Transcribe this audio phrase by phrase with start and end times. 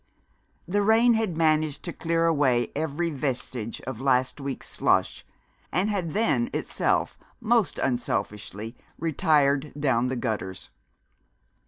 [0.67, 5.23] The rain had managed to clear away every vestige of last week's slush,
[5.71, 10.71] and had then itself most unselfishly retired down the gutters.